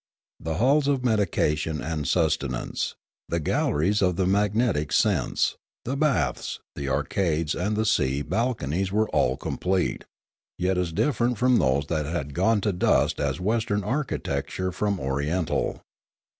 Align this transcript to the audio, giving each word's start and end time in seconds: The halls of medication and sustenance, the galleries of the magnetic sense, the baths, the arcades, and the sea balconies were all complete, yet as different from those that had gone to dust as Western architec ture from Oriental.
The 0.39 0.55
halls 0.55 0.87
of 0.87 1.05
medication 1.05 1.79
and 1.79 2.07
sustenance, 2.07 2.95
the 3.29 3.39
galleries 3.39 4.01
of 4.01 4.15
the 4.15 4.25
magnetic 4.25 4.91
sense, 4.91 5.57
the 5.85 5.95
baths, 5.95 6.59
the 6.75 6.89
arcades, 6.89 7.53
and 7.53 7.75
the 7.75 7.85
sea 7.85 8.23
balconies 8.23 8.91
were 8.91 9.07
all 9.09 9.37
complete, 9.37 10.05
yet 10.57 10.75
as 10.75 10.91
different 10.91 11.37
from 11.37 11.57
those 11.59 11.85
that 11.85 12.07
had 12.07 12.33
gone 12.33 12.61
to 12.61 12.73
dust 12.73 13.19
as 13.19 13.39
Western 13.39 13.81
architec 13.83 14.47
ture 14.47 14.71
from 14.71 14.99
Oriental. 14.99 15.83